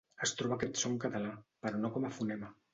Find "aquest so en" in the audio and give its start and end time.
0.59-0.97